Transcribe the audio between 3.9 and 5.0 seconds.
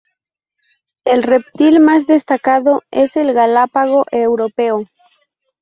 europeo.